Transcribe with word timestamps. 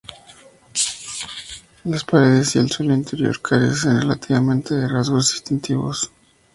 Las 1.83 2.03
paredes 2.03 2.55
y 2.55 2.57
el 2.57 2.71
suelo 2.71 2.95
interior 2.95 3.39
carecen 3.39 4.01
relativamente 4.01 4.73
de 4.73 4.87
rasgos 4.87 5.31
distintivos. 5.31 6.09